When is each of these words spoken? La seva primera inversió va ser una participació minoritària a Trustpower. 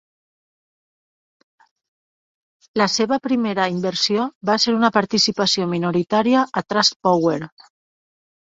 La 2.81 2.87
seva 2.93 3.19
primera 3.27 3.67
inversió 3.75 4.25
va 4.51 4.57
ser 4.65 4.73
una 4.79 4.91
participació 4.99 5.69
minoritària 5.77 6.49
a 6.63 6.65
Trustpower. 6.73 7.39